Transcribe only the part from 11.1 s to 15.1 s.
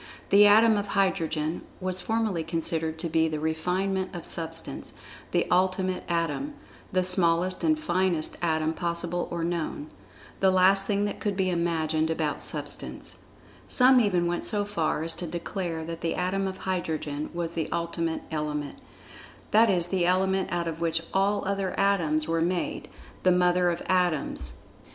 could be imagined about Substance. Some even went so far